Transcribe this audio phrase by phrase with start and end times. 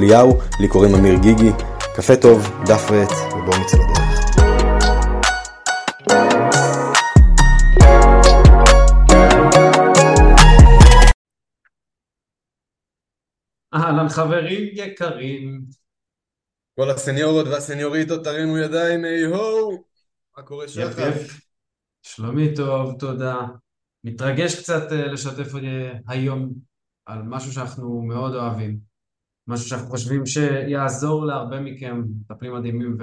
[0.00, 1.50] אליהו, לי קוראים אמיר גיגי.
[1.96, 4.00] קפה טוב, דף ועט, ובואו נצא לדרך.
[13.74, 15.64] אהלן חברים יקרים.
[16.76, 19.84] כל הסניורות והסניוריטות תרימו ידיים, היי הו!
[20.36, 21.40] מה קורה שחף?
[22.02, 23.36] שלומי טוב, תודה.
[24.04, 26.52] מתרגש קצת אה, לשתף אה, היום
[27.06, 28.89] על משהו שאנחנו מאוד אוהבים.
[29.50, 32.96] משהו שאנחנו חושבים שיעזור להרבה מכם, מטפלים מדהימים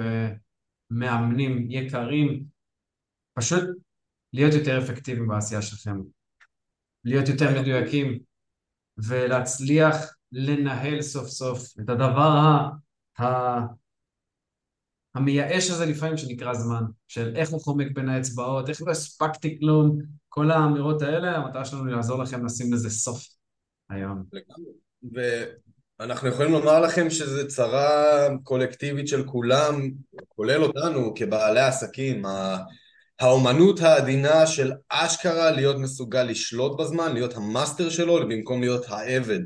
[0.90, 2.44] ומאמנים יקרים,
[3.34, 3.64] פשוט
[4.32, 6.00] להיות יותר אפקטיביים בעשייה שלכם,
[7.04, 8.18] להיות יותר מדויקים
[8.98, 12.70] ולהצליח לנהל סוף סוף את הדבר ה...
[13.22, 13.58] ה...
[15.14, 19.98] המייאש הזה לפעמים שנקרא זמן, של איך הוא חומק בין האצבעות, איך לא הספקתי כלום,
[20.28, 23.26] כל האמירות האלה, המטרה שלנו היא לעזור לכם לשים לזה סוף
[23.90, 24.24] היום.
[26.00, 29.90] ואנחנו יכולים לומר לכם שזו צרה קולקטיבית של כולם,
[30.28, 32.22] כולל אותנו כבעלי עסקים,
[33.20, 39.40] האומנות העדינה של אשכרה להיות מסוגל לשלוט בזמן, להיות המאסטר שלו, במקום להיות העבד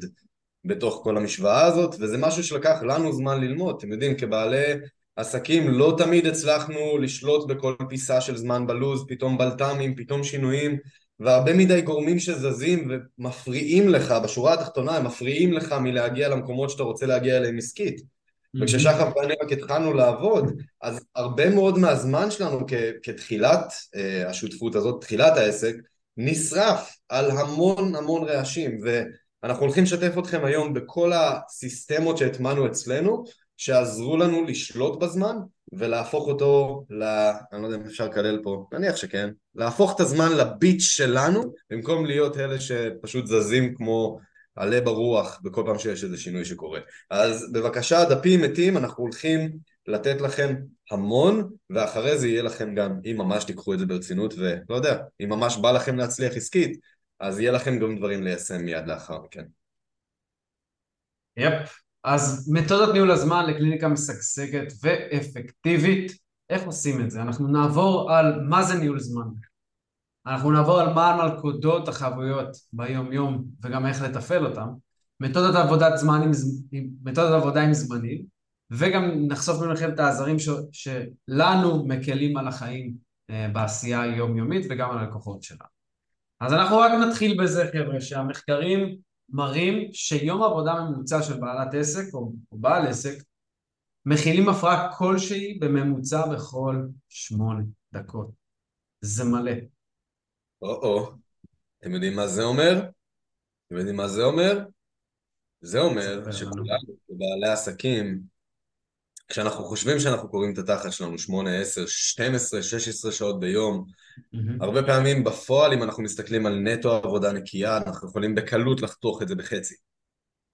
[0.64, 4.72] בתוך כל המשוואה הזאת, וזה משהו שלקח לנו זמן ללמוד, אתם יודעים, כבעלי
[5.16, 10.78] עסקים לא תמיד הצלחנו לשלוט בכל פיסה של זמן בלוז, פתאום בלת"מים, פתאום שינויים
[11.24, 17.06] והרבה מדי גורמים שזזים ומפריעים לך, בשורה התחתונה הם מפריעים לך מלהגיע למקומות שאתה רוצה
[17.06, 18.62] להגיע אליהם עסקית mm-hmm.
[18.62, 25.00] וכששחר ואני רק התחלנו לעבוד אז הרבה מאוד מהזמן שלנו כ- כתחילת uh, השותפות הזאת,
[25.00, 25.74] תחילת העסק
[26.16, 33.24] נשרף על המון המון רעשים ואנחנו הולכים לשתף אתכם היום בכל הסיסטמות שהטמנו אצלנו
[33.56, 35.36] שעזרו לנו לשלוט בזמן
[35.72, 37.02] ולהפוך אותו ל...
[37.52, 42.06] אני לא יודע אם אפשר לקלל פה, נניח שכן, להפוך את הזמן לביץ' שלנו במקום
[42.06, 44.18] להיות אלה שפשוט זזים כמו
[44.56, 46.80] עלה ברוח בכל פעם שיש איזה שינוי שקורה.
[47.10, 49.50] אז בבקשה, דפים מתים, אנחנו הולכים
[49.86, 50.54] לתת לכם
[50.90, 55.28] המון ואחרי זה יהיה לכם גם, אם ממש תיקחו את זה ברצינות ולא יודע, אם
[55.28, 56.80] ממש בא לכם להצליח עסקית,
[57.20, 59.44] אז יהיה לכם גם דברים ליישם מיד לאחר מכן.
[61.36, 66.12] יפ, אז מתודת ניהול הזמן לקליניקה משגשגת ואפקטיבית,
[66.50, 67.22] איך עושים את זה?
[67.22, 69.26] אנחנו נעבור על מה זה ניהול זמן.
[70.26, 74.68] אנחנו נעבור על מה המלכודות החבויות ביום יום וגם איך לתפעל אותם.
[75.20, 76.30] מתודת עבודת זמן עם,
[77.04, 78.24] מתודת עבודה עם זמנים,
[78.70, 82.94] וגם נחשוף ממכם את העזרים ש, שלנו מקלים על החיים
[83.30, 85.68] אה, בעשייה היומיומית וגם על הלקוחות שלנו.
[86.40, 88.96] אז אנחנו רק נתחיל בזה חבר'ה, שהמחקרים
[89.28, 93.22] מראים שיום עבודה ממוצע של בעלת עסק או, או בעל עסק
[94.06, 97.62] מכילים הפרעה כלשהי בממוצע בכל שמונה
[97.92, 98.30] דקות.
[99.00, 99.52] זה מלא.
[100.62, 101.12] או-או,
[101.78, 102.88] אתם יודעים מה זה אומר?
[103.66, 104.58] אתם יודעים מה זה אומר?
[105.60, 108.31] זה אומר שכולנו כבעלי עסקים
[109.28, 114.38] כשאנחנו חושבים שאנחנו קוראים את התחת שלנו 8, 10, 12, 16 שעות ביום, mm-hmm.
[114.60, 119.28] הרבה פעמים בפועל אם אנחנו מסתכלים על נטו עבודה נקייה, אנחנו יכולים בקלות לחתוך את
[119.28, 119.74] זה בחצי.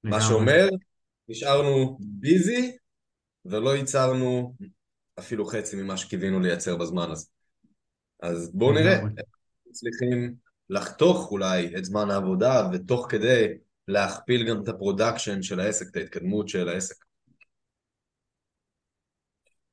[0.05, 0.21] לגמרי.
[0.21, 0.69] מה שאומר,
[1.29, 2.77] נשארנו busy
[3.45, 4.55] ולא ייצרנו
[5.19, 7.27] אפילו חצי ממה שקיווינו לייצר בזמן הזה.
[8.23, 9.27] אז בואו נראה איך
[9.67, 10.35] מצליחים
[10.71, 13.59] לחתוך אולי את זמן העבודה ותוך כדי
[13.89, 17.08] להכפיל גם את ה production של העסק, את ההתקדמות של העסק.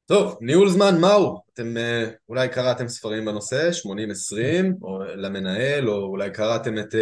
[0.05, 1.39] טוב, ניהול זמן מהו?
[1.53, 4.37] אתם אה, אולי קראתם ספרים בנושא, 80-20,
[4.81, 6.95] או למנהל, או אולי קראתם את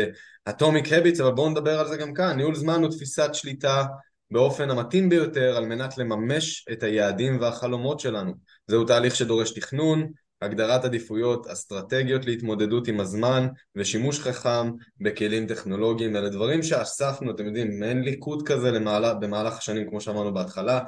[0.50, 2.38] אטומיק uh, הביטס, אבל בואו נדבר על זה גם כאן.
[2.38, 3.84] ניהול זמן הוא תפיסת שליטה
[4.32, 8.34] באופן המתאים ביותר על מנת לממש את היעדים והחלומות שלנו.
[8.68, 10.12] זהו תהליך שדורש תכנון,
[10.42, 14.72] הגדרת עדיפויות, אסטרטגיות להתמודדות עם הזמן ושימוש חכם
[15.02, 16.16] בכלים טכנולוגיים.
[16.16, 20.80] אלה דברים שאספנו, אתם יודעים, מעין ליקוד כזה למעלה, במהלך השנים, כמו שאמרנו בהתחלה.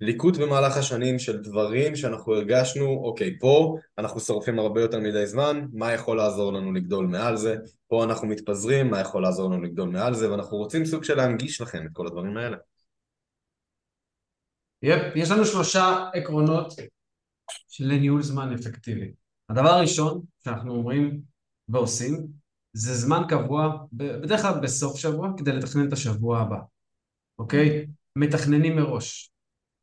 [0.00, 5.66] ליקוט במהלך השנים של דברים שאנחנו הרגשנו, אוקיי, פה אנחנו שורפים הרבה יותר מדי זמן,
[5.72, 7.56] מה יכול לעזור לנו לגדול מעל זה?
[7.88, 10.30] פה אנחנו מתפזרים, מה יכול לעזור לנו לגדול מעל זה?
[10.30, 12.56] ואנחנו רוצים סוג של להנגיש לכם את כל הדברים האלה.
[14.82, 16.74] יפ, יש לנו שלושה עקרונות
[17.68, 19.12] של ניהול זמן אפקטיבי.
[19.48, 21.20] הדבר הראשון שאנחנו אומרים
[21.68, 22.26] ועושים
[22.72, 26.56] זה זמן קבוע, בדרך כלל בסוף שבוע, כדי לתכנן את השבוע הבא,
[27.38, 27.86] אוקיי?
[28.16, 29.33] מתכננים מראש.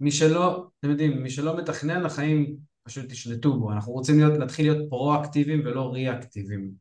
[0.01, 3.71] מי שלא, אתם יודעים, מי שלא מתכנן, החיים פשוט תשלטו בו.
[3.71, 6.71] אנחנו רוצים להיות, להתחיל להיות פרו-אקטיביים ולא ריאקטיביים.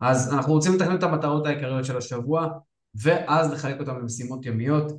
[0.00, 2.48] אז אנחנו רוצים לתכנן את המטרות העיקריות של השבוע,
[3.02, 4.92] ואז לחלק אותן למשימות יומיות.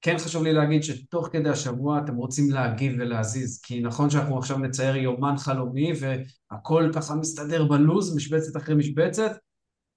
[0.00, 4.58] כן חשוב לי להגיד שתוך כדי השבוע אתם רוצים להגיב ולהזיז, כי נכון שאנחנו עכשיו
[4.58, 9.32] נצייר יומן חלומי והכל ככה מסתדר בלוז, משבצת אחרי משבצת,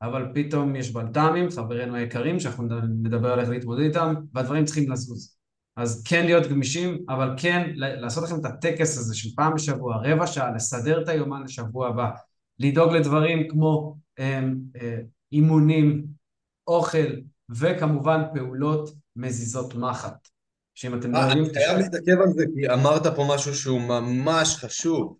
[0.01, 2.63] אבל פתאום יש בלת"מים, חברינו היקרים, שאנחנו
[3.03, 5.43] נדבר על איך להתמודד איתם, והדברים צריכים לזוז.
[5.75, 10.27] אז כן להיות גמישים, אבל כן לעשות לכם את הטקס הזה של פעם בשבוע, רבע
[10.27, 12.09] שעה, לסדר את היומן לשבוע הבא,
[12.59, 14.39] לדאוג לדברים כמו אה,
[14.81, 14.97] אה,
[15.31, 16.05] אימונים,
[16.67, 17.07] אוכל,
[17.49, 20.27] וכמובן פעולות מזיזות מחט.
[20.75, 21.43] שאם אתם לא אה, יודעים...
[21.43, 25.17] אני חייב להתעכב על זה, כי אמרת פה משהו שהוא ממש חשוב.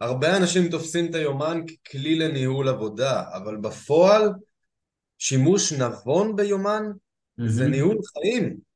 [0.00, 4.32] הרבה אנשים תופסים את היומן ככלי לניהול עבודה, אבל בפועל
[5.18, 7.48] שימוש נבון ביומן mm-hmm.
[7.48, 8.67] זה ניהול חיים.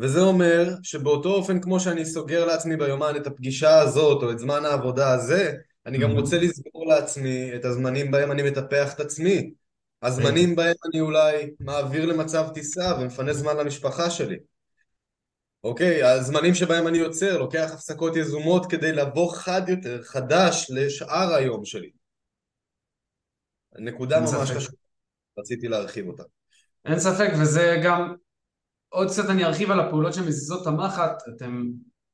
[0.00, 4.64] וזה אומר שבאותו אופן כמו שאני סוגר לעצמי ביומן את הפגישה הזאת או את זמן
[4.64, 5.52] העבודה הזה,
[5.86, 9.50] אני גם רוצה לסגור לעצמי את הזמנים בהם אני מטפח את עצמי.
[10.02, 14.36] הזמנים בהם אני אולי מעביר למצב טיסה ומפנה זמן למשפחה שלי.
[15.64, 21.64] אוקיי, הזמנים שבהם אני יוצר, לוקח הפסקות יזומות כדי לבוא חד יותר, חדש, לשאר היום
[21.64, 21.90] שלי.
[23.78, 24.76] נקודה ממש חשובה,
[25.38, 26.22] רציתי להרחיב אותה.
[26.84, 28.14] אין ספק, וזה גם,
[28.92, 31.66] עוד קצת אני ארחיב על הפעולות שמזיזות את המחט, אתם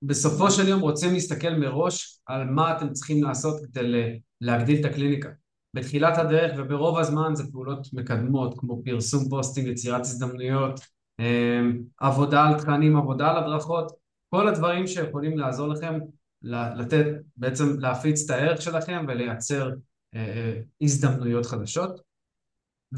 [0.03, 5.29] בסופו של יום רוצים להסתכל מראש על מה אתם צריכים לעשות כדי להגדיל את הקליניקה.
[5.75, 10.81] בתחילת הדרך וברוב הזמן זה פעולות מקדמות כמו פרסום פוסטים, יצירת הזדמנויות,
[11.21, 13.93] אמ, עבודה על תכנים, עבודה על הדרכות,
[14.31, 15.99] כל הדברים שיכולים לעזור לכם
[16.43, 17.07] לתת,
[17.37, 19.71] בעצם להפיץ את הערך שלכם ולייצר
[20.15, 22.06] אה, אה, הזדמנויות חדשות.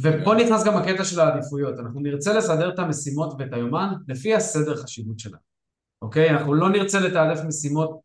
[0.02, 4.76] ופה נכנס גם הקטע של העדיפויות, אנחנו נרצה לסדר את המשימות ואת היומן לפי הסדר
[4.76, 5.36] חשיבות שלנו,
[6.02, 6.30] אוקיי?
[6.30, 8.00] אנחנו לא נרצה לתעדף משימות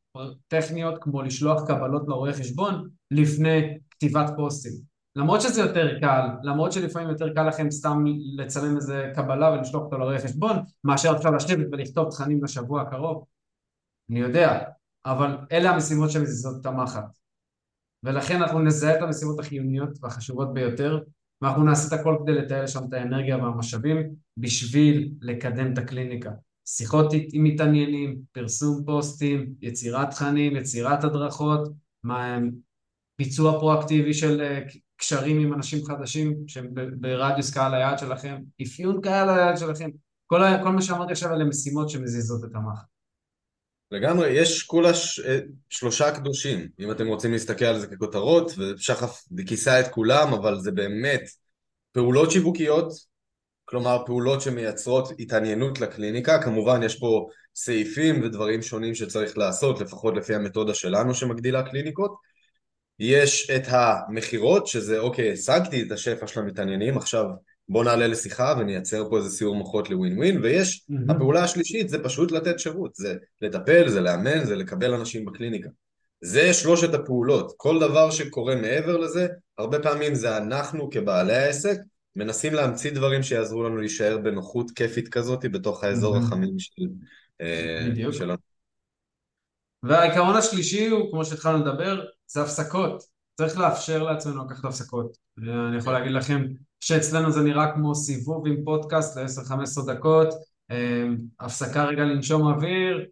[0.47, 4.93] טכניות כמו לשלוח קבלות לרואה חשבון לפני כתיבת פוסטים.
[5.15, 8.03] למרות שזה יותר קל, למרות שלפעמים יותר קל לכם סתם
[8.37, 13.25] לצלם איזה קבלה ולשלוח אותו לרואה חשבון, מאשר עכשיו לשבת ולכתוב תכנים לשבוע הקרוב,
[14.09, 14.63] אני יודע,
[15.05, 17.17] אבל אלה המשימות שמזיזות את המחט.
[18.03, 20.99] ולכן אנחנו נזהה את המשימות החיוניות והחשובות ביותר,
[21.43, 23.97] ואנחנו נעשה את הכל כדי לתאר שם את האנרגיה והמשאבים
[24.37, 26.31] בשביל לקדם את הקליניקה.
[26.65, 31.69] שיחות עם מתעניינים, פרסום פוסטים, יצירת תכנים, יצירת הדרכות,
[33.19, 34.59] ביצוע פרואקטיבי של אה,
[34.97, 36.67] קשרים עם אנשים חדשים שהם
[36.99, 39.89] ברדיוס קהל היעד שלכם, אפיון קהל היעד שלכם,
[40.27, 42.85] כל, כל מה שאמרתי עכשיו אלה משימות שמזיזות את המח.
[43.93, 45.19] לגמרי, יש כולה ש...
[45.19, 50.59] אה, שלושה קדושים, אם אתם רוצים להסתכל על זה ככותרות, ושחף כיסה את כולם, אבל
[50.59, 51.21] זה באמת
[51.91, 52.93] פעולות שיווקיות,
[53.65, 60.35] כלומר פעולות שמייצרות התעניינות לקליניקה, כמובן יש פה סעיפים ודברים שונים שצריך לעשות, לפחות לפי
[60.35, 62.15] המתודה שלנו שמגדילה קליניקות,
[62.99, 67.25] יש את המכירות, שזה אוקיי, השגתי את השפע של המתעניינים, עכשיו
[67.69, 71.11] בוא נעלה לשיחה ונייצר פה איזה סיור מוחות לווין ווין, ויש, mm-hmm.
[71.11, 75.69] הפעולה השלישית זה פשוט לתת שירות, זה לטפל, זה לאמן, זה לקבל אנשים בקליניקה.
[76.21, 79.27] זה שלושת הפעולות, כל דבר שקורה מעבר לזה,
[79.57, 81.77] הרבה פעמים זה אנחנו כבעלי העסק,
[82.15, 86.19] מנסים להמציא דברים שיעזרו לנו להישאר בנוחות כיפית כזאת בתוך האזור mm-hmm.
[86.19, 86.81] החמים של,
[87.41, 88.37] אה, שלנו.
[89.83, 93.03] והעיקרון השלישי הוא, כמו שהתחלנו לדבר, זה הפסקות.
[93.37, 95.17] צריך לאפשר לעצמנו לקחת הפסקות.
[95.37, 96.45] אני יכול להגיד לכם
[96.83, 100.27] שאצלנו זה נראה כמו סיבוב עם פודקאסט ל-10-15 דקות,
[100.71, 103.05] אמ, הפסקה רגע לנשום אוויר,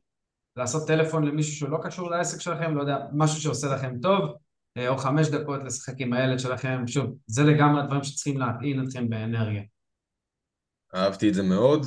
[0.55, 4.35] לעשות טלפון למישהו שהוא לא קשור לעסק שלכם, לא יודע, משהו שעושה לכם טוב,
[4.77, 9.09] אה, או חמש דקות לשחק עם הילד שלכם, שוב, זה לגמרי הדברים שצריכים להטעין אתכם
[9.09, 9.63] באנרגיה.
[10.95, 11.85] אהבתי את זה מאוד,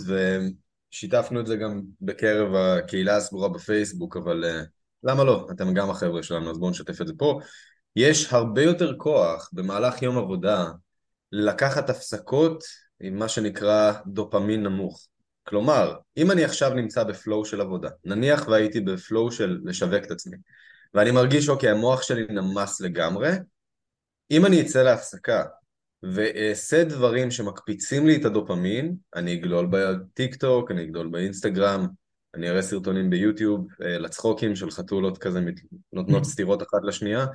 [0.93, 4.67] ושיתפנו את זה גם בקרב הקהילה הסגורה בפייסבוק, אבל uh,
[5.03, 5.49] למה לא?
[5.51, 7.41] אתם גם החבר'ה שלנו, אז בואו נשתף את זה פה.
[7.97, 10.71] יש הרבה יותר כוח במהלך יום עבודה
[11.37, 12.65] לקחת הפסקות
[13.01, 15.07] עם מה שנקרא דופמין נמוך.
[15.49, 20.37] כלומר, אם אני עכשיו נמצא בפלואו של עבודה, נניח והייתי בפלואו של לשווק את עצמי,
[20.95, 23.31] ואני מרגיש, אוקיי, המוח שלי נמס לגמרי,
[24.31, 25.45] אם אני אצא להפסקה
[26.03, 31.87] ואעשה דברים שמקפיצים לי את הדופמין, אני אגלול בטיק טוק, אני אגלול באינסטגרם,
[32.35, 35.41] אני אראה סרטונים ביוטיוב אה, לצחוקים של חתולות כזה
[35.93, 37.27] נותנות סתירות אחת לשנייה,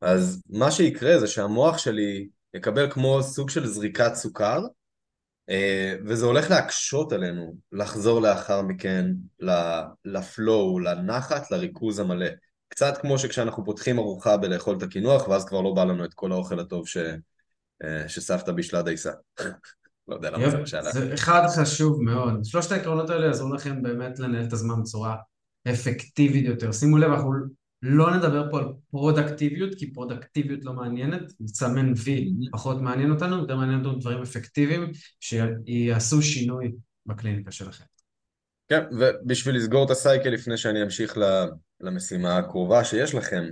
[0.00, 4.62] אז מה שיקרה זה שהמוח שלי יקבל כמו סוג של זריקת סוכר,
[5.50, 9.06] אה, וזה הולך להקשות עלינו לחזור לאחר מכן
[10.04, 12.28] לפלואו, לנחת, לריכוז המלא.
[12.68, 16.32] קצת כמו שכשאנחנו פותחים ארוחה בלאכול את הקינוח, ואז כבר לא בא לנו את כל
[16.32, 16.96] האוכל הטוב ש...
[17.84, 19.12] אה, שסבתא בישלה דייסה.
[20.08, 20.92] לא יודע למה זה מה שעלה.
[20.92, 22.44] זה אחד חשוב מאוד.
[22.44, 25.16] שלושת העקרונות האלה יעזרו לכם באמת לנהל את הזמן בצורה
[25.68, 26.72] אפקטיבית יותר.
[26.72, 27.32] שימו לב, אנחנו
[27.82, 33.56] לא נדבר פה על פרודקטיביות, כי פרודקטיביות לא מעניינת, נסמן וי פחות מעניין אותנו, יותר
[33.56, 36.72] מעניין אותנו דברים אפקטיביים שיעשו שינוי
[37.06, 37.84] בקליניקה שלכם.
[38.68, 41.18] כן, ובשביל לסגור את הסייקל לפני שאני אמשיך
[41.80, 43.44] למשימה הקרובה שיש לכם,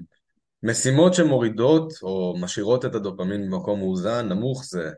[0.62, 4.90] משימות שמורידות או משאירות את הדופמין במקום מאוזן, נמוך, זה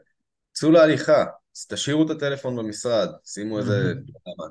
[0.52, 1.24] צאו להליכה,
[1.58, 3.94] אז תשאירו את הטלפון במשרד, שימו איזה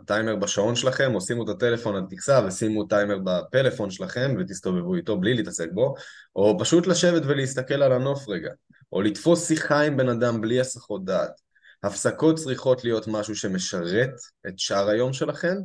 [0.07, 5.17] טיימר בשעון שלכם, או שימו את הטלפון על תקסה ושימו טיימר בפלאפון שלכם ותסתובבו איתו
[5.19, 5.95] בלי להתעסק בו,
[6.35, 8.49] או פשוט לשבת ולהסתכל על הנוף רגע,
[8.91, 11.41] או לתפוס שיחה עם בן אדם בלי הסחות דעת.
[11.83, 14.13] הפסקות צריכות להיות משהו שמשרת
[14.47, 15.55] את שאר היום שלכם,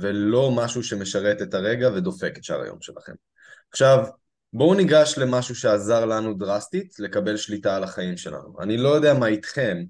[0.00, 3.12] ולא משהו שמשרת את הרגע ודופק את שאר היום שלכם.
[3.70, 4.04] עכשיו,
[4.52, 8.56] בואו ניגש למשהו שעזר לנו דרסטית לקבל שליטה על החיים שלנו.
[8.60, 9.82] אני לא יודע מה איתכם,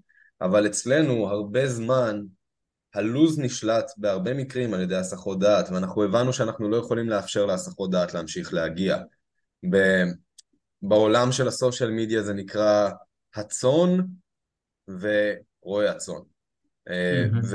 [0.42, 2.23] אבל אצלנו הרבה זמן
[2.94, 7.90] הלוז נשלט בהרבה מקרים על ידי הסחות דעת, ואנחנו הבנו שאנחנו לא יכולים לאפשר להסחות
[7.90, 8.99] דעת להמשיך להגיע.
[10.82, 12.90] בעולם של הסושיאל מדיה זה נקרא
[13.35, 14.00] הצאן
[14.88, 16.14] ורועי הצאן.
[16.88, 17.47] Mm-hmm.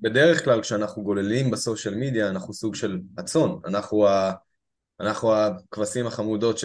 [0.00, 4.32] ובדרך כלל כשאנחנו גוללים בסושיאל מדיה אנחנו סוג של הצאן, אנחנו, ה...
[5.00, 6.58] אנחנו הכבשים החמודות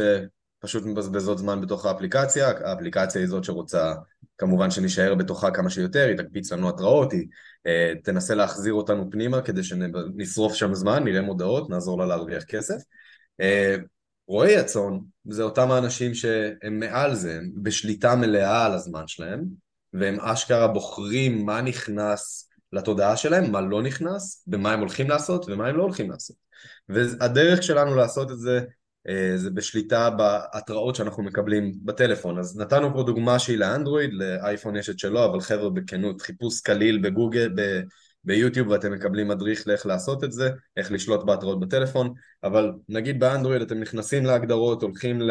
[0.60, 3.94] שפשוט מבזבזות זמן בתוך האפליקציה, האפליקציה היא זאת שרוצה
[4.38, 7.28] כמובן שנישאר בתוכה כמה שיותר, היא תקפיץ לנו התראות, היא
[7.68, 12.76] אה, תנסה להחזיר אותנו פנימה כדי שנשרוף שם זמן, נראה מודעות, נעזור לה להרוויח כסף.
[13.42, 13.76] אה,
[14.28, 14.98] רועי הצאן
[15.30, 19.46] זה אותם האנשים שהם מעל זה, הם בשליטה מלאה על הזמן שלהם,
[19.94, 25.68] והם אשכרה בוחרים מה נכנס לתודעה שלהם, מה לא נכנס, במה הם הולכים לעשות ומה
[25.68, 26.36] הם לא הולכים לעשות.
[26.90, 28.62] והדרך שלנו לעשות את זה
[29.36, 32.40] זה בשליטה בהתראות שאנחנו מקבלים בטלפון.
[32.40, 36.98] אז נתנו פה דוגמה שהיא לאנדרואיד, לאייפון יש את שלו, אבל חבר'ה בכנות, חיפוש קליל
[36.98, 37.82] בגוגל, ב...
[38.24, 42.14] ביוטיוב ואתם מקבלים מדריך לאיך לעשות את זה, איך לשלוט בהתראות בטלפון,
[42.44, 45.22] אבל נגיד באנדרואיד אתם נכנסים להגדרות, הולכים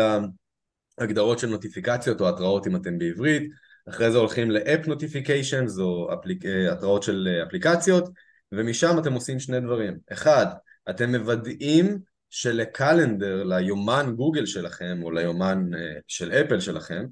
[0.98, 3.50] להגדרות של נוטיפיקציות או התראות אם אתם בעברית,
[3.88, 6.46] אחרי זה הולכים לאפ נוטיפיקיישנס או אפליק...
[6.46, 8.08] אה, התראות של אה, אפליקציות,
[8.52, 9.98] ומשם אתם עושים שני דברים.
[10.12, 10.46] אחד,
[10.90, 11.98] אתם מוודאים
[12.30, 17.06] שלקלנדר, ליומן גוגל שלכם או ליומן אה, של אפל שלכם,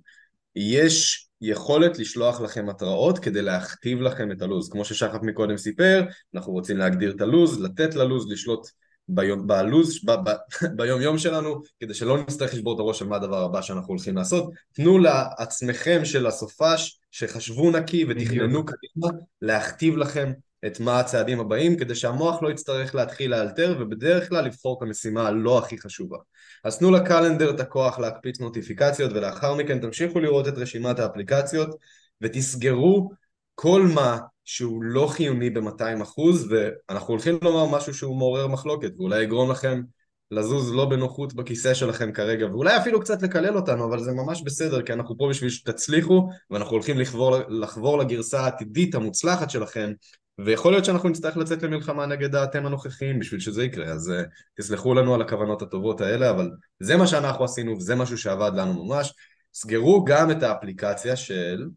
[0.56, 4.68] יש יכולת לשלוח לכם התראות כדי להכתיב לכם את הלו"ז.
[4.70, 6.04] כמו ששחף מקודם סיפר,
[6.34, 8.66] אנחנו רוצים להגדיר את הלו"ז, לתת ללו"ז לשלוט
[9.08, 10.30] ביום, בלו"ז, ב, ב,
[10.76, 14.16] ביום יום שלנו, כדי שלא נצטרך לשבור את הראש של מה הדבר הבא שאנחנו הולכים
[14.16, 14.50] לעשות.
[14.72, 19.08] תנו לעצמכם של הסופש, שחשבו נקי ותכננו קדימה,
[19.42, 20.32] להכתיב לכם
[20.66, 25.26] את מה הצעדים הבאים, כדי שהמוח לא יצטרך להתחיל לאלתר, ובדרך כלל לבחור את המשימה
[25.28, 26.16] הלא הכי חשובה.
[26.64, 31.76] אז תנו לקלנדר את הכוח להקפיץ נוטיפיקציות, ולאחר מכן תמשיכו לראות את רשימת האפליקציות,
[32.20, 33.10] ותסגרו
[33.54, 36.20] כל מה שהוא לא חיוני ב-200%,
[36.50, 39.82] ואנחנו הולכים לומר משהו שהוא מעורר מחלוקת, ואולי יגרום לכם
[40.30, 44.82] לזוז לא בנוחות בכיסא שלכם כרגע, ואולי אפילו קצת לקלל אותנו, אבל זה ממש בסדר,
[44.82, 49.92] כי אנחנו פה בשביל שתצליחו, ואנחנו הולכים לחבור, לחבור לגרסה העתידית המוצלחת שלכם,
[50.38, 54.94] ויכול להיות שאנחנו נצטרך לצאת למלחמה נגד האתם הנוכחיים בשביל שזה יקרה, אז uh, תסלחו
[54.94, 56.50] לנו על הכוונות הטובות האלה, אבל
[56.80, 59.12] זה מה שאנחנו עשינו וזה משהו שעבד לנו ממש.
[59.54, 61.68] סגרו גם את האפליקציה של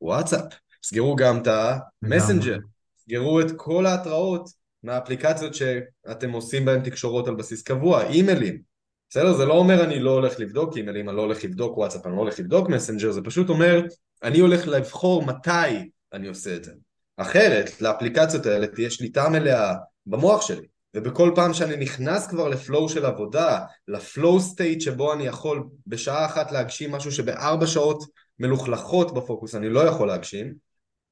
[0.00, 1.48] וואטסאפ, סגרו גם את
[2.02, 2.58] המסנג'ר,
[2.96, 4.48] סגרו את כל ההתראות
[4.82, 8.62] מהאפליקציות שאתם עושים בהן תקשורות על בסיס קבוע, אימיילים.
[9.10, 9.32] בסדר?
[9.32, 12.20] זה לא אומר אני לא הולך לבדוק אימיילים, אני לא הולך לבדוק וואטסאפ, אני לא
[12.20, 13.82] הולך לבדוק מסנג'ר, זה פשוט אומר
[14.22, 16.72] אני הולך לבחור מתי אני עושה את זה.
[17.16, 19.74] אחרת, לאפליקציות האלה תהיה שליטה מלאה
[20.06, 20.66] במוח שלי.
[20.96, 25.64] ובכל פעם שאני נכנס כבר ל flow של עבודה, ל flow state שבו אני יכול
[25.86, 28.04] בשעה אחת להגשים משהו שבארבע שעות
[28.38, 30.54] מלוכלכות בפוקוס אני לא יכול להגשים,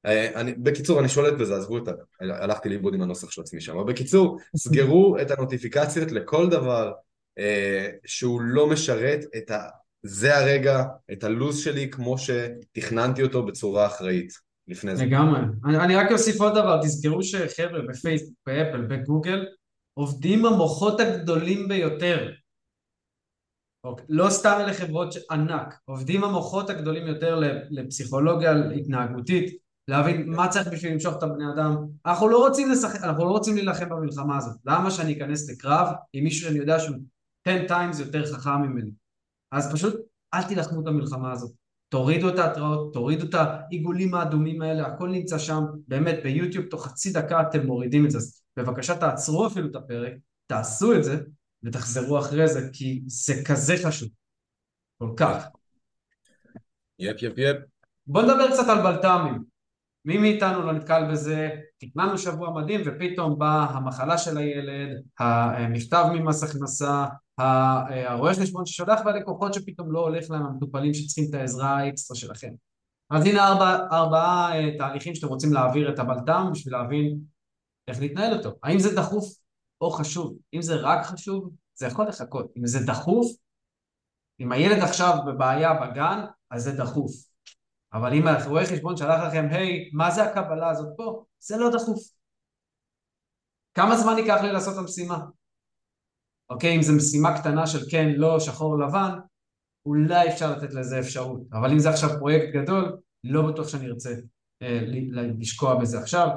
[0.07, 1.93] אה, אני, בקיצור, אני שולט בזה, עזבו את ה...
[2.21, 6.93] הלכתי לאיבוד עם הנוסח של עצמי שם, אבל בקיצור, סגרו את הנוטיפיקציות לכל דבר
[7.39, 9.61] אה, שהוא לא משרת את ה...
[10.03, 14.33] זה הרגע, את הלו"ז שלי כמו שתכננתי אותו בצורה אחראית.
[14.73, 15.05] לפני זה.
[15.05, 15.41] לגמרי.
[15.65, 19.47] אני, רק אוסיף עוד דבר, תזכרו שחבר'ה בפייסבוק, באפל, בגוגל,
[19.95, 22.33] עובדים המוחות הגדולים ביותר.
[23.85, 24.07] אוקיי.
[24.09, 30.93] לא סתם אלה חברות ענק, עובדים המוחות הגדולים יותר לפסיכולוגיה התנהגותית, להבין מה צריך בשביל
[30.93, 31.77] למשוך את הבני אדם.
[32.07, 34.57] אנחנו לא רוצים לשחק, אנחנו לא רוצים להילחם במלחמה הזאת.
[34.67, 36.97] למה שאני אכנס לקרב עם מישהו שאני יודע שהוא
[37.47, 38.91] 10 times יותר חכם ממני?
[39.53, 39.95] אז פשוט
[40.35, 41.53] אל תילחמו את המלחמה הזאת.
[41.93, 47.13] תורידו את ההתראות, תורידו את העיגולים האדומים האלה, הכל נמצא שם, באמת ביוטיוב תוך חצי
[47.13, 50.13] דקה אתם מורידים את זה, אז בבקשה תעצרו אפילו את הפרק,
[50.47, 51.17] תעשו את זה
[51.63, 54.09] ותחזרו אחרי זה, כי זה כזה חשוב,
[54.99, 55.45] כל כך.
[56.99, 57.57] יפ יפ יפ.
[58.07, 59.52] בוא נדבר קצת על בלת"מים.
[60.05, 66.43] מי מאיתנו לא נתקל בזה, תכננו שבוע מדהים ופתאום באה המחלה של הילד, המכתב ממס
[66.43, 67.07] הכנסה,
[68.07, 72.51] הרואה חשבון ששולח והלקוחות שפתאום לא הולך להם, המטופלים שצריכים את העזרה האקסטרה שלכם.
[73.11, 77.19] אז הנה ארבעה ארבע, תהליכים שאתם רוצים להעביר את הבלטם בשביל להבין
[77.89, 78.51] איך להתנהל אותו.
[78.63, 79.25] האם זה דחוף
[79.81, 80.37] או חשוב?
[80.55, 82.53] אם זה רק חשוב, זה יכול לחכות.
[82.59, 83.27] אם זה דחוף,
[84.41, 87.32] אם הילד עכשיו בבעיה בגן, אז זה דחוף.
[87.95, 91.25] אבל אם הרואה חשבון שלח לכם, היי, מה זה הקבלה הזאת פה?
[91.39, 91.99] זה לא דחוף.
[93.75, 95.19] כמה זמן ייקח לי לעשות את המשימה?
[96.51, 99.19] אוקיי, אם זו משימה קטנה של כן, לא, שחור, לבן,
[99.87, 101.41] אולי אפשר לתת לזה אפשרות.
[101.53, 104.15] אבל אם זה עכשיו פרויקט גדול, לא בטוח שאני ארצה
[104.63, 104.81] אה,
[105.39, 106.29] לשקוע בזה עכשיו.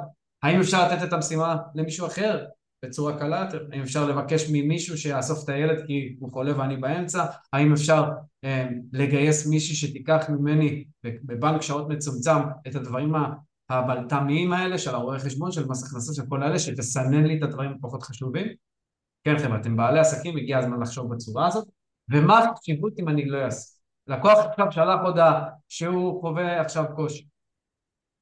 [0.42, 2.46] האם אפשר לתת את המשימה למישהו אחר
[2.86, 3.48] בצורה קלה?
[3.72, 7.24] האם אפשר לבקש ממישהו שיאסוף את הילד כי הוא חולה ואני באמצע?
[7.52, 8.04] האם אפשר
[8.44, 13.12] אה, לגייס מישהי שתיקח ממני בבנק שעות מצומצם את הדברים
[13.70, 17.72] הבלת"מיים האלה של הרואה חשבון, של מס הכנסה, של כל אלה, שתסנן לי את הדברים
[17.72, 18.46] הפחות חשובים?
[19.24, 21.68] כן חבר'ה, אתם בעלי עסקים, הגיע הזמן לחשוב בצורה הזאת.
[22.12, 23.76] ומה החשיבות אם אני לא אעשה?
[24.06, 27.26] לקוח עכשיו שלח הודעה שהוא חווה עכשיו קושי.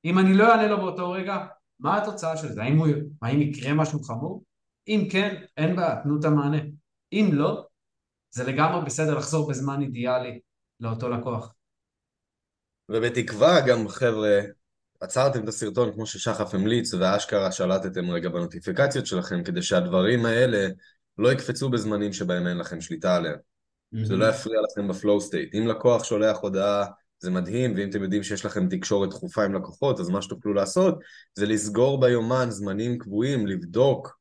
[0.04, 1.46] אם אני לא אענה לו באותו רגע,
[1.80, 2.62] מה התוצאה של זה?
[2.62, 2.86] האם, הוא,
[3.22, 4.42] האם יקרה משהו חמור?
[4.88, 6.58] אם כן, אין בעיה, תנו את המענה.
[7.12, 7.66] אם לא,
[8.30, 10.40] זה לגמרי בסדר לחזור בזמן אידיאלי
[10.80, 11.54] לאותו לקוח.
[12.88, 14.40] ובתקווה גם חבר'ה,
[15.00, 20.68] עצרתם את הסרטון כמו ששחף המליץ ואשכרה שלטתם רגע בנוטיפיקציות שלכם כדי שהדברים האלה
[21.18, 23.36] לא יקפצו בזמנים שבהם אין לכם שליטה עליהם.
[23.36, 24.06] Mm-hmm.
[24.06, 25.54] זה לא יפריע לכם בפלואו סטייט.
[25.54, 26.84] אם לקוח שולח הודעה
[27.18, 30.98] זה מדהים, ואם אתם יודעים שיש לכם תקשורת דחופה עם לקוחות, אז מה שתוכלו לעשות
[31.34, 34.18] זה לסגור ביומן זמנים קבועים, לבדוק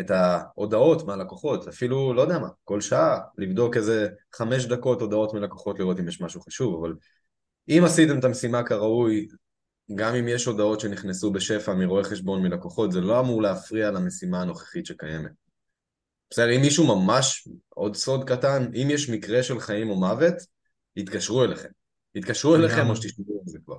[0.00, 5.78] את ההודעות מהלקוחות, אפילו, לא יודע מה, כל שעה, לבדוק איזה חמש דקות הודעות מלקוחות
[5.78, 6.94] לראות אם יש משהו חשוב, אבל
[7.68, 9.28] אם עשיתם את המשימה כראוי,
[9.94, 14.86] גם אם יש הודעות שנכנסו בשפע מרואי חשבון מלקוחות, זה לא אמור להפריע למשימה הנוכחית
[14.86, 15.32] שקיימת.
[16.30, 20.34] בסדר, אם מישהו ממש, עוד סוד קטן, אם יש מקרה של חיים או מוות,
[20.96, 21.68] יתקשרו אליכם.
[22.14, 23.78] יתקשרו אליכם או שתשמעו על זה כבר.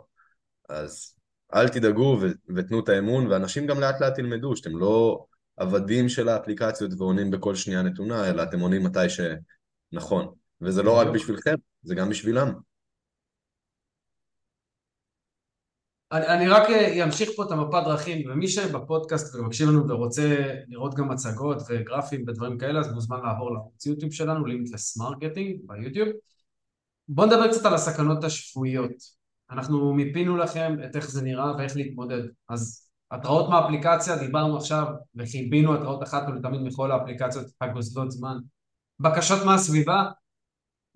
[0.69, 1.15] אז
[1.53, 2.19] אל תדאגו
[2.55, 5.25] ותנו את האמון, ואנשים גם לאט לאט ילמדו שאתם לא
[5.59, 10.33] עבדים של האפליקציות ועונים בכל שנייה נתונה, אלא אתם עונים מתי שנכון.
[10.61, 12.53] וזה לא רק בשבילכם, זה גם בשבילם.
[16.11, 16.69] אני, אני רק
[17.03, 22.57] אמשיך פה את המפת דרכים, ומי שבפודקאסט ומקשיב לנו ורוצה לראות גם מצגות וגרפים ודברים
[22.57, 26.09] כאלה, אז מוזמן לעבור לערוץ יוטיוב שלנו, Limitless Marketing ביוטיוב.
[27.07, 29.19] בואו נדבר קצת על הסכנות השפויות.
[29.51, 32.21] אנחנו מיפינו לכם את איך זה נראה ואיך להתמודד.
[32.49, 38.37] אז התראות מהאפליקציה, דיברנו עכשיו וחיבינו התראות אחת ולתמיד מכל האפליקציות הגוזלות זמן.
[38.99, 40.03] בקשות מהסביבה,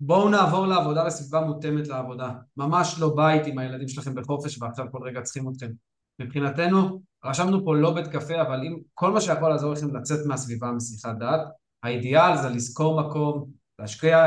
[0.00, 2.30] בואו נעבור לעבודה בסביבה מותאמת לעבודה.
[2.56, 5.70] ממש לא בית עם הילדים שלכם בחופש ועכשיו כל רגע צריכים אתכם.
[6.18, 10.72] מבחינתנו, רשמנו פה לא בית קפה, אבל אם כל מה שיכול לעזור לכם לצאת מהסביבה
[10.72, 11.40] משיחת דעת,
[11.82, 14.24] האידיאל זה לזכור מקום, להשקיע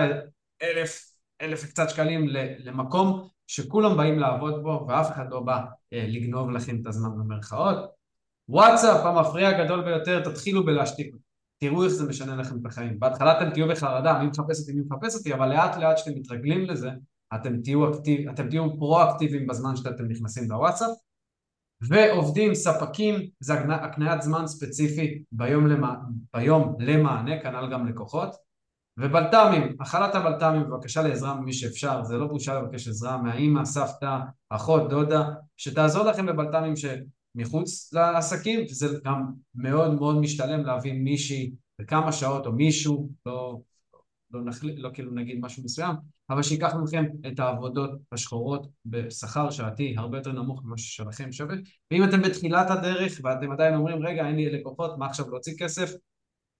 [0.61, 2.27] אלף אלף וקצת שקלים
[2.59, 7.77] למקום שכולם באים לעבוד בו ואף אחד לא בא לגנוב לכם את הזמן במרכאות.
[8.49, 11.15] וואטסאפ המפריע הגדול ביותר, תתחילו בלהשתיק.
[11.59, 12.99] תראו איך זה משנה לכם את החיים.
[12.99, 16.65] בהתחלה אתם תהיו בחרדה, מי מחפש אותי, מי מחפש אותי, אבל לאט לאט שאתם מתרגלים
[16.65, 16.89] לזה,
[17.35, 20.97] אתם תהיו, אקטיב, אתם תהיו פרו-אקטיביים בזמן שאתם נכנסים לוואטסאפ.
[21.81, 25.95] ועובדים, ספקים, זה הקניית זמן ספציפי ביום, למה,
[26.33, 28.46] ביום למענה, כנ"ל גם לקוחות.
[28.97, 34.17] ובלת"מים, הכלת הבלת"מים, בבקשה לעזרה ממי שאפשר, זה לא בושה לבקש עזרה מהאימא, סבתא,
[34.49, 42.11] אחות, דודה, שתעזור לכם בבלת"מים שמחוץ לעסקים, וזה גם מאוד מאוד משתלם להביא מישהי בכמה
[42.11, 43.59] שעות או מישהו, לא,
[44.31, 44.69] לא, נחל...
[44.77, 45.95] לא כאילו נגיד משהו מסוים,
[46.29, 51.55] אבל שייקח מכם את העבודות השחורות בשכר שעתי הרבה יותר נמוך ממה ששלכם שווה.
[51.91, 55.91] ואם אתם בתחילת הדרך ואתם עדיין אומרים, רגע, אין לי לקוחות, מה עכשיו להוציא כסף?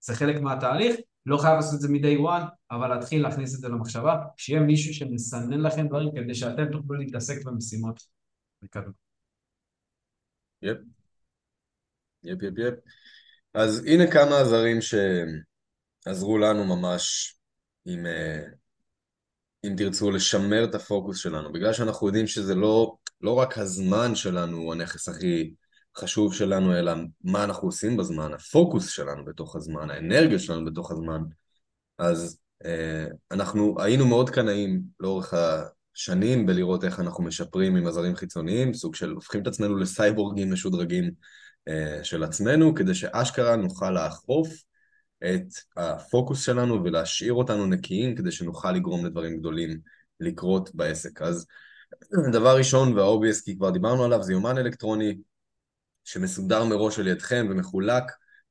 [0.00, 3.68] זה חלק מהתהליך, לא חייב לעשות את זה מ-day one, אבל להתחיל להכניס את זה
[3.68, 8.02] למחשבה, שיהיה מישהו שמסנן לכם דברים כדי שאתם תוכלו להתעסק במשימות.
[10.62, 10.76] יפ.
[12.24, 12.74] יפ יפ יפ.
[13.54, 17.36] אז הנה כמה עזרים שעזרו לנו ממש
[17.86, 18.42] אם, אה,
[19.64, 24.56] אם תרצו לשמר את הפוקוס שלנו, בגלל שאנחנו יודעים שזה לא, לא רק הזמן שלנו
[24.56, 25.54] הוא הנכס הכי
[25.96, 26.92] חשוב שלנו, אלא
[27.24, 31.20] מה אנחנו עושים בזמן, הפוקוס שלנו בתוך הזמן, האנרגיה שלנו בתוך הזמן.
[31.98, 38.74] אז אה, אנחנו היינו מאוד קנאים לאורך השנים בלראות איך אנחנו משפרים עם עזרים חיצוניים,
[38.74, 41.10] סוג של הופכים את עצמנו לסייבורגים משודרגים
[41.68, 44.48] אה, של עצמנו, כדי שאשכרה נוכל לאכוף
[45.24, 49.80] את הפוקוס שלנו ולהשאיר אותנו נקיים כדי שנוכל לגרום לדברים גדולים
[50.20, 51.22] לקרות בעסק.
[51.22, 51.46] אז
[52.32, 55.18] דבר ראשון והאובייס, כי כבר דיברנו עליו, זה יומן אלקטרוני
[56.08, 58.04] שמסודר מראש על ידכם ומחולק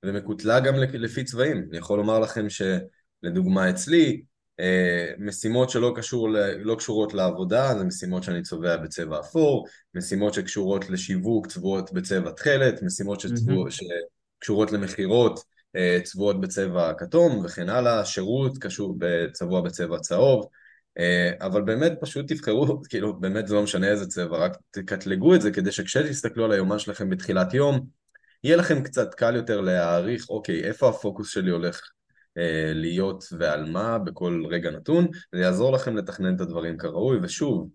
[0.06, 1.66] ומקוטלג גם לפי צבעים.
[1.70, 4.22] אני יכול לומר לכם שלדוגמה אצלי,
[4.60, 10.90] אה, משימות שלא קשור, לא קשורות לעבודה, זה משימות שאני צובע בצבע אפור, משימות שקשורות
[10.90, 13.84] לשיווק צבועות בצבע תכלת, משימות שצבוע, mm-hmm.
[14.40, 15.40] שקשורות למכירות
[15.76, 18.98] אה, צבועות בצבע כתום וכן הלאה, שירות קשור
[19.34, 20.48] צבוע בצבע צהוב,
[21.40, 25.52] אבל באמת פשוט תבחרו, כאילו באמת זה לא משנה איזה צבע, רק תקטלגו את זה
[25.52, 27.88] כדי שכשתסתכלו על היומן שלכם בתחילת יום,
[28.44, 31.82] יהיה לכם קצת קל יותר להעריך, אוקיי, איפה הפוקוס שלי הולך
[32.38, 37.70] אה, להיות ועל מה בכל רגע נתון, זה יעזור לכם לתכנן את הדברים כראוי, ושוב,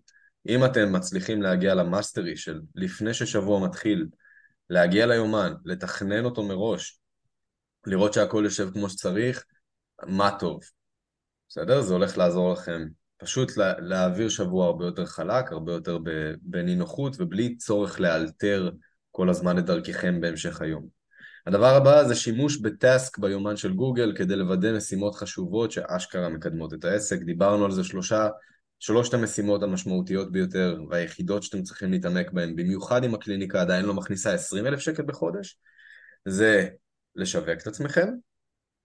[0.47, 4.07] אם אתם מצליחים להגיע ל mastery של לפני ששבוע מתחיל,
[4.69, 6.99] להגיע ליומן, לתכנן אותו מראש,
[7.87, 9.45] לראות שהכל יושב כמו שצריך,
[10.07, 10.61] מה טוב.
[11.49, 11.81] בסדר?
[11.81, 12.85] זה הולך לעזור לכם
[13.23, 15.97] פשוט לה, להעביר שבוע הרבה יותר חלק, הרבה יותר
[16.41, 18.71] בנינוחות ובלי צורך לאלתר
[19.11, 20.87] כל הזמן את דרככם בהמשך היום.
[21.47, 26.85] הדבר הבא זה שימוש בטאסק ביומן של גוגל כדי לוודא משימות חשובות שאשכרה מקדמות את
[26.85, 27.21] העסק.
[27.21, 28.27] דיברנו על זה שלושה,
[28.79, 34.33] שלושת המשימות המשמעותיות ביותר והיחידות שאתם צריכים להתעמק בהן, במיוחד אם הקליניקה עדיין לא מכניסה
[34.33, 35.57] 20 אלף שקל בחודש,
[36.25, 36.67] זה
[37.15, 38.07] לשווק את עצמכם,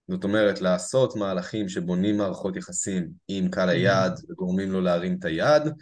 [0.09, 5.73] זאת אומרת לעשות מהלכים שבונים מערכות יחסים עם קהל היעד וגורמים לו להרים את היעד.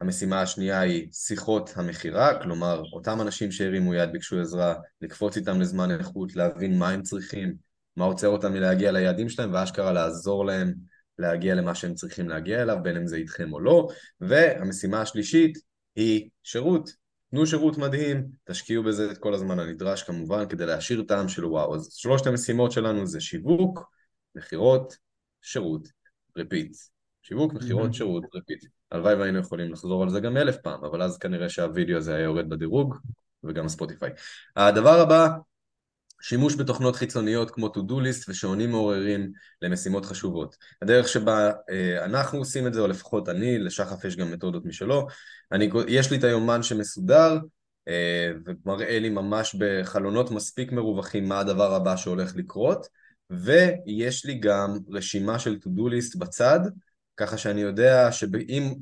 [0.00, 5.90] המשימה השנייה היא שיחות המכירה, כלומר אותם אנשים שהרימו יד ביקשו עזרה, לקפוץ איתם לזמן
[5.90, 7.54] איכות, להבין מה הם צריכים,
[7.96, 10.74] מה עוצר אותם מלהגיע ליעדים שלהם ואשכרה לעזור להם
[11.18, 13.88] להגיע למה שהם צריכים להגיע אליו, בין אם זה איתכם או לא.
[14.20, 15.58] והמשימה השלישית
[15.96, 16.90] היא שירות,
[17.30, 21.74] תנו שירות מדהים, תשקיעו בזה את כל הזמן הנדרש כמובן כדי להשאיר טעם של וואו.
[21.74, 23.90] אז שלושת המשימות שלנו זה שיווק,
[24.34, 24.96] מכירות,
[25.42, 25.88] שירות,
[26.36, 26.76] repeat.
[27.22, 28.64] שיווק, מכירות, שירות, repeat.
[28.90, 32.24] הלוואי והיינו יכולים לחזור על זה גם אלף פעם, אבל אז כנראה שהווידאו הזה היה
[32.24, 32.96] יורד בדירוג,
[33.44, 34.10] וגם ספוטיפיי.
[34.56, 35.28] הדבר הבא
[36.20, 40.56] שימוש בתוכנות חיצוניות כמו to-do list ושעונים מעוררים למשימות חשובות.
[40.82, 45.06] הדרך שבה אה, אנחנו עושים את זה, או לפחות אני, לשחף יש גם מתודות משלו,
[45.52, 47.38] אני, יש לי את היומן שמסודר,
[47.88, 52.86] אה, ומראה לי ממש בחלונות מספיק מרווחים מה הדבר הבא שהולך לקרות,
[53.30, 56.60] ויש לי גם רשימה של to-do list בצד,
[57.16, 58.74] ככה שאני יודע שאם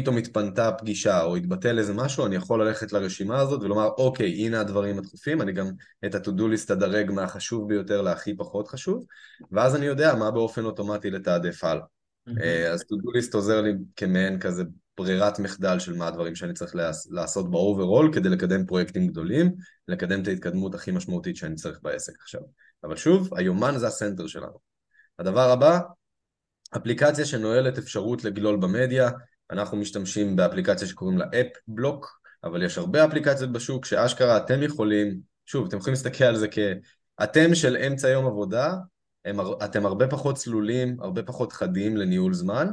[0.00, 4.60] פתאום התפנתה פגישה או התבטל איזה משהו, אני יכול ללכת לרשימה הזאת ולומר, אוקיי, הנה
[4.60, 5.70] הדברים הדחופים, אני גם
[6.06, 9.06] את ה-to-do list אדרג מהחשוב ביותר להכי פחות חשוב,
[9.52, 11.84] ואז אני יודע מה באופן אוטומטי לתעדף הלאה.
[12.28, 12.42] Mm-hmm.
[12.72, 14.64] אז to-do list עוזר לי כמעין כזה
[14.98, 16.76] ברירת מחדל של מה הדברים שאני צריך
[17.10, 19.52] לעשות ב overall כדי לקדם פרויקטים גדולים,
[19.88, 22.40] לקדם את ההתקדמות הכי משמעותית שאני צריך בעסק עכשיו.
[22.84, 24.58] אבל שוב, היומן זה ה center שלנו.
[25.18, 25.80] הדבר הבא,
[26.76, 29.10] אפליקציה שנועלת אפשרות לגלול במדיה,
[29.50, 35.66] אנחנו משתמשים באפליקציה שקוראים לה AppBlock, אבל יש הרבה אפליקציות בשוק שאשכרה אתם יכולים, שוב,
[35.66, 38.74] אתם יכולים להסתכל על זה כאתם של אמצע יום עבודה,
[39.24, 42.68] הם, אתם הרבה פחות צלולים, הרבה פחות חדים לניהול זמן,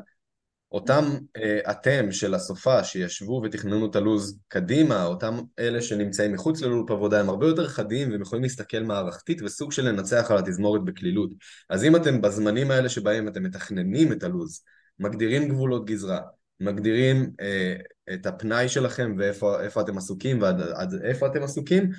[0.71, 1.03] אותם
[1.37, 7.19] uh, אתם של הסופה שישבו ותכננו את הלו"ז קדימה, אותם אלה שנמצאים מחוץ ללופ עבודה,
[7.19, 11.29] הם הרבה יותר חדים והם יכולים להסתכל מערכתית וסוג של לנצח על התזמורת בקלילות.
[11.69, 14.63] אז אם אתם בזמנים האלה שבהם אתם מתכננים את הלו"ז,
[14.99, 16.19] מגדירים גבולות גזרה,
[16.61, 17.75] מגדירים אה,
[18.13, 21.89] את הפנאי שלכם ואיפה אתם עסוקים ועד עד איפה אתם עסוקים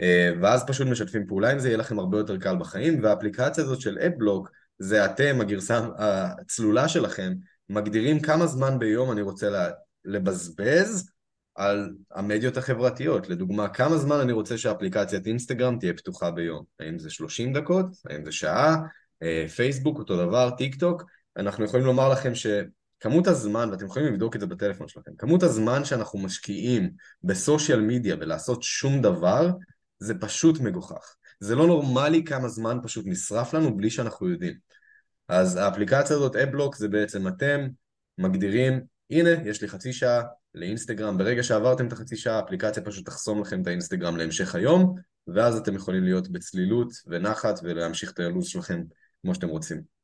[0.00, 3.80] אה, ואז פשוט משתפים פעולה עם זה, יהיה לכם הרבה יותר קל בחיים והאפליקציה הזאת
[3.80, 7.32] של אפבלוק זה אתם, הגרסה הצלולה שלכם,
[7.68, 9.68] מגדירים כמה זמן ביום אני רוצה
[10.04, 11.10] לבזבז
[11.54, 13.28] על המדיות החברתיות.
[13.28, 16.64] לדוגמה, כמה זמן אני רוצה שאפליקציית אינסטגרם תהיה פתוחה ביום?
[16.80, 17.86] האם זה 30 דקות?
[18.10, 18.76] האם זה שעה?
[19.22, 21.02] אה, פייסבוק אותו דבר, טיק טוק?
[21.36, 22.46] אנחנו יכולים לומר לכם ש...
[23.00, 26.90] כמות הזמן, ואתם יכולים לבדוק את זה בטלפון שלכם, כמות הזמן שאנחנו משקיעים
[27.24, 29.50] בסושיאל מדיה ולעשות שום דבר,
[29.98, 31.14] זה פשוט מגוחך.
[31.40, 34.54] זה לא נורמלי כמה זמן פשוט נשרף לנו בלי שאנחנו יודעים.
[35.28, 37.68] אז האפליקציה הזאת, אבלוק, זה בעצם אתם
[38.18, 40.22] מגדירים, הנה, יש לי חצי שעה
[40.54, 44.94] לאינסטגרם, ברגע שעברתם את החצי שעה, האפליקציה פשוט תחסום לכם את האינסטגרם להמשך היום,
[45.26, 48.82] ואז אתם יכולים להיות בצלילות ונחת ולהמשיך את הלו"ז שלכם
[49.22, 49.99] כמו שאתם רוצים.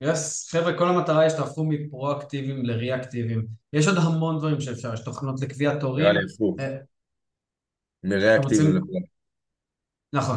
[0.00, 3.46] יס, חבר'ה, כל המטרה היא שתהפכו מפרואקטיביים לריאקטיביים.
[3.72, 6.04] יש עוד המון דברים שאפשר, יש תוכנות לקביעת תורים.
[6.04, 6.60] נראה לי הפוך.
[6.60, 6.76] אה,
[8.04, 9.04] מריאקטיביים לפרואקטיביים.
[10.12, 10.36] נכון.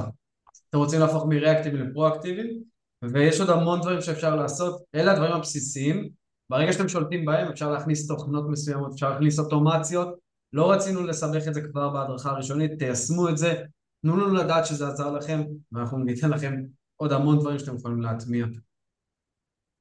[0.69, 2.63] אתם רוצים להפוך מריאקטיביים לפרואקטיביים,
[3.03, 4.81] ויש עוד המון דברים שאפשר לעשות.
[4.95, 6.09] אלה הדברים הבסיסיים.
[6.49, 10.19] ברגע שאתם שולטים בהם, אפשר להכניס תוכנות מסוימות, אפשר להכניס אוטומציות.
[10.53, 13.63] לא רצינו לסבך את זה כבר בהדרכה הראשונית, תיישמו את זה,
[14.01, 16.55] תנו לנו לדעת שזה עזר לכם, ואנחנו ניתן לכם
[16.95, 18.45] עוד המון דברים שאתם יכולים להטמיע.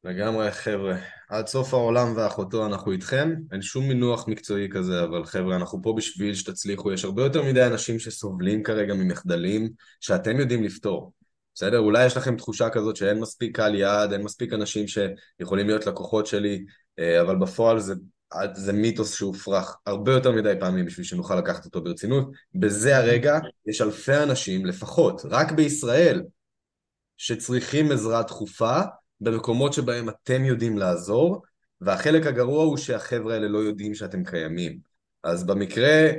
[0.04, 0.96] לגמרי, חבר'ה.
[1.28, 3.34] עד סוף העולם ואחותו אנחנו איתכם.
[3.52, 6.92] אין שום מינוח מקצועי כזה, אבל חבר'ה, אנחנו פה בשביל שתצליחו.
[6.92, 11.12] יש הרבה יותר מדי אנשים שסובלים כרגע ממחדלים שאתם יודעים לפתור.
[11.54, 11.78] בסדר?
[11.78, 16.26] אולי יש לכם תחושה כזאת שאין מספיק קהל יעד, אין מספיק אנשים שיכולים להיות לקוחות
[16.26, 16.64] שלי,
[16.98, 17.94] אה, אבל בפועל זה,
[18.54, 22.30] זה מיתוס שהופרך הרבה יותר מדי פעמים בשביל שנוכל לקחת אותו ברצינות.
[22.54, 26.22] בזה הרגע יש אלפי אנשים, לפחות, רק בישראל,
[27.16, 28.80] שצריכים עזרה דחופה
[29.20, 31.42] במקומות שבהם אתם יודעים לעזור,
[31.80, 34.78] והחלק הגרוע הוא שהחבר'ה האלה לא יודעים שאתם קיימים.
[35.22, 36.10] אז במקרה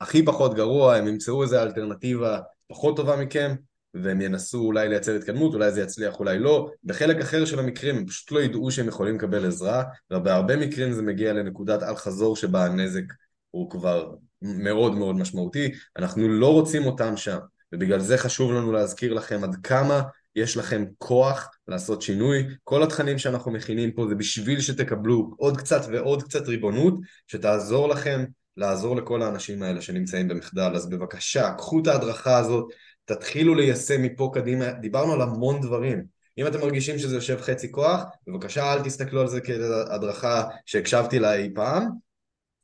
[0.00, 3.54] הכי פחות גרוע, הם ימצאו איזו אלטרנטיבה פחות טובה מכם,
[3.94, 6.70] והם ינסו אולי לייצר התקדמות, אולי זה יצליח, אולי לא.
[6.84, 11.02] בחלק אחר של המקרים הם פשוט לא ידעו שהם יכולים לקבל עזרה, ובהרבה מקרים זה
[11.02, 13.02] מגיע לנקודת אל חזור שבה הנזק
[13.50, 15.72] הוא כבר מאוד מאוד משמעותי.
[15.96, 17.38] אנחנו לא רוצים אותם שם,
[17.72, 20.02] ובגלל זה חשוב לנו להזכיר לכם עד כמה
[20.36, 22.46] יש לכם כוח לעשות שינוי.
[22.64, 26.94] כל התכנים שאנחנו מכינים פה זה בשביל שתקבלו עוד קצת ועוד קצת ריבונות,
[27.26, 28.24] שתעזור לכם
[28.56, 30.72] לעזור לכל האנשים האלה שנמצאים במחדל.
[30.74, 32.72] אז בבקשה, קחו את ההדרכה הזאת,
[33.04, 34.72] תתחילו ליישם מפה קדימה.
[34.72, 36.04] דיברנו על המון דברים.
[36.38, 41.34] אם אתם מרגישים שזה יושב חצי כוח, בבקשה אל תסתכלו על זה כהדרכה שהקשבתי לה
[41.34, 41.88] אי פעם,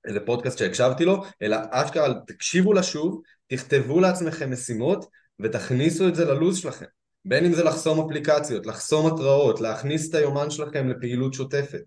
[0.04, 5.04] איזה פודקאסט שהקשבתי לו, אלא אשכרה תקשיבו לה שוב, תכתבו לעצמכם משימות
[5.40, 6.86] ותכניסו את זה ללו"ז שלכם.
[7.24, 11.82] בין אם זה לחסום אפליקציות, לחסום התראות, להכניס את היומן שלכם לפעילות שוטפת.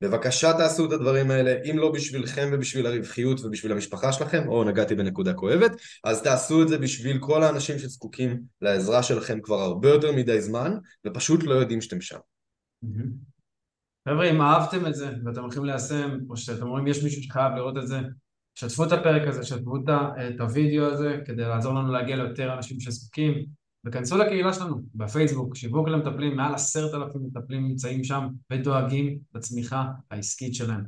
[0.00, 4.94] בבקשה תעשו את הדברים האלה, אם לא בשבילכם ובשביל הרווחיות ובשביל המשפחה שלכם, או נגעתי
[4.94, 5.72] בנקודה כואבת,
[6.04, 10.72] אז תעשו את זה בשביל כל האנשים שזקוקים לעזרה שלכם כבר הרבה יותר מדי זמן,
[11.06, 12.18] ופשוט לא יודעים שאתם שם.
[14.08, 17.76] חבר'ה, אם אהבתם את זה ואתם הולכים ליישם, או שאתם רואים יש מישהו שחייב לראות
[17.76, 17.98] את זה,
[18.54, 23.61] שתפו את הפרק הזה, שתפו את הוידאו הזה, כדי לעזור לנו להגיע ליותר אנשים שזקוקים.
[23.86, 30.54] וכנסו לקהילה שלנו בפייסבוק, שיווק למטפלים, מעל עשרת אלפים מטפלים נמצאים שם ודואגים לצמיחה העסקית
[30.54, 30.84] שלהם.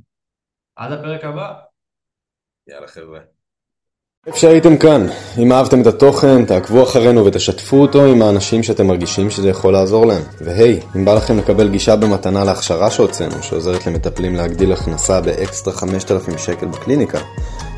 [0.76, 1.52] עד הפרק הבא.
[2.68, 3.20] יאללה חבר'ה.
[4.26, 5.06] איפה שהייתם כאן,
[5.38, 10.06] אם אהבתם את התוכן, תעקבו אחרינו ותשתפו אותו עם האנשים שאתם מרגישים שזה יכול לעזור
[10.06, 10.22] להם.
[10.40, 16.38] והי, אם בא לכם לקבל גישה במתנה להכשרה שהוצאנו, שעוזרת למטפלים להגדיל הכנסה באקסטרה 5,000
[16.38, 17.18] שקל בקליניקה,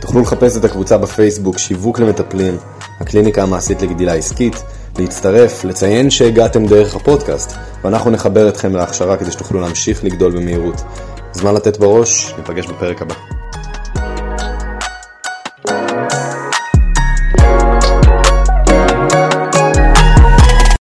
[0.00, 2.57] תוכלו לחפש את הקבוצה בפייסבוק שיווק למטפלים,
[3.00, 4.55] הקליניקה המעשית לגדילה עסקית,
[4.98, 10.82] להצטרף, לציין שהגעתם דרך הפודקאסט, ואנחנו נחבר אתכם להכשרה כדי שתוכלו להמשיך לגדול במהירות.
[11.32, 13.36] זמן לתת בראש, ניפגש בפרק הבא.